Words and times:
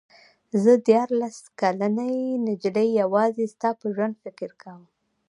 زه 0.63 0.71
دیارلس 0.87 1.37
کلنې 1.59 2.13
نجلۍ 2.45 2.89
یوازې 3.01 3.45
ستا 3.53 3.69
په 3.79 3.85
ژوند 3.95 4.15
فکر 4.23 4.49
کاوه. 4.61 4.85